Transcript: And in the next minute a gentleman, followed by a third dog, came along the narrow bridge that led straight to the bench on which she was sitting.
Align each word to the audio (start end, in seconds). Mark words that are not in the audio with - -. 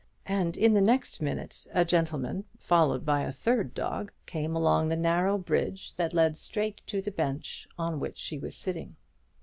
And 0.25 0.57
in 0.57 0.73
the 0.73 0.81
next 0.81 1.21
minute 1.21 1.67
a 1.75 1.85
gentleman, 1.85 2.45
followed 2.57 3.05
by 3.05 3.21
a 3.21 3.31
third 3.31 3.75
dog, 3.75 4.11
came 4.25 4.55
along 4.55 4.89
the 4.89 4.95
narrow 4.95 5.37
bridge 5.37 5.93
that 5.95 6.11
led 6.11 6.35
straight 6.35 6.81
to 6.87 7.03
the 7.03 7.11
bench 7.11 7.67
on 7.77 7.99
which 7.99 8.17
she 8.17 8.39
was 8.39 8.55
sitting. 8.55 8.95